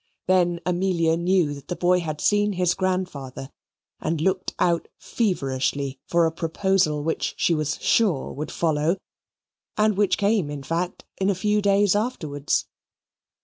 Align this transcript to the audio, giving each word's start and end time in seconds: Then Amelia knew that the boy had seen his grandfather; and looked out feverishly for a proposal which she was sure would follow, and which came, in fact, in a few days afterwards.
Then 0.25 0.61
Amelia 0.65 1.15
knew 1.15 1.53
that 1.53 1.67
the 1.67 1.75
boy 1.75 1.99
had 1.99 2.19
seen 2.19 2.53
his 2.53 2.73
grandfather; 2.73 3.51
and 3.99 4.19
looked 4.19 4.55
out 4.57 4.87
feverishly 4.97 5.99
for 6.07 6.25
a 6.25 6.31
proposal 6.31 7.03
which 7.03 7.35
she 7.37 7.53
was 7.53 7.77
sure 7.79 8.31
would 8.33 8.49
follow, 8.51 8.97
and 9.77 9.95
which 9.95 10.17
came, 10.17 10.49
in 10.49 10.63
fact, 10.63 11.05
in 11.19 11.29
a 11.29 11.35
few 11.35 11.61
days 11.61 11.95
afterwards. 11.95 12.65